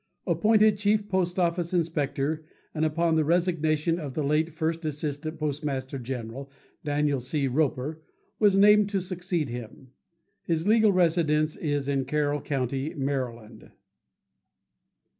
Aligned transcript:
Appointed 0.25 0.79
Chief 0.79 1.07
Post 1.07 1.37
Office 1.39 1.75
Inspector 1.75 2.43
and 2.73 2.83
upon 2.85 3.13
the 3.15 3.23
resignation 3.23 3.99
of 3.99 4.15
the 4.15 4.23
late 4.23 4.49
First 4.51 4.83
Assistant 4.83 5.37
Postmaster 5.37 5.99
General, 5.99 6.49
Daniel 6.83 7.19
C. 7.19 7.47
Roper, 7.47 8.01
was 8.39 8.57
named 8.57 8.89
to 8.89 8.99
succeed 8.99 9.51
him. 9.51 9.91
His 10.41 10.65
legal 10.65 10.91
residence 10.91 11.55
is 11.55 11.87
in 11.87 12.05
Carroll 12.05 12.41
Co., 12.41 12.65
Md. 12.65 13.73